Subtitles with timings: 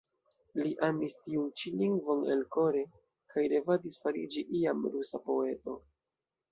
[0.59, 2.83] Li amis tiun ĉi lingvon elkore,
[3.35, 5.83] kaj revadis fariĝi iam rusa poeto.